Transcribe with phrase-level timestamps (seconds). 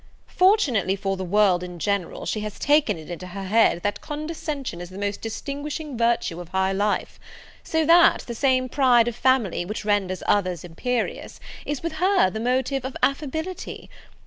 [0.25, 4.81] Fortunately for the world in general, she has taken it into her head, that condescension
[4.81, 7.19] is the most distinguishing virtue of high life;
[7.63, 12.39] so that the same pride of family which renders others imperious, is with her the
[12.39, 13.91] motive of affability.